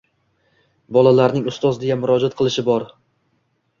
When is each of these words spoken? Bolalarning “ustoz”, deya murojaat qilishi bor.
Bolalarning 0.97 1.45
“ustoz”, 1.51 1.77
deya 1.85 1.99
murojaat 2.01 2.39
qilishi 2.41 2.65
bor. 2.71 2.89